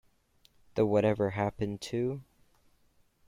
The 0.73 0.83
Whatever 0.83 1.29
Happened 1.29 1.79
to...? 1.81 2.23